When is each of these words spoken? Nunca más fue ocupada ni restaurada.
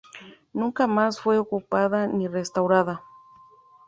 Nunca 0.51 0.87
más 0.87 1.21
fue 1.21 1.37
ocupada 1.37 2.07
ni 2.07 2.27
restaurada. 2.27 3.03